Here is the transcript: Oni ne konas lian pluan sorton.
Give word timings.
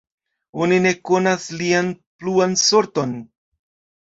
Oni 0.65 0.79
ne 0.85 0.93
konas 1.09 1.45
lian 1.59 1.91
pluan 2.23 2.59
sorton. 2.65 3.17